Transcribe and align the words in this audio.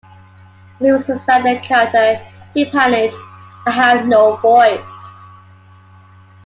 When 0.79 0.87
he 0.87 0.91
was 0.93 1.07
assigned 1.09 1.45
the 1.45 1.59
character, 1.59 2.19
he 2.55 2.65
panicked: 2.65 3.13
I 3.67 3.69
have 3.69 4.07
no 4.07 4.35
voice! 4.37 4.81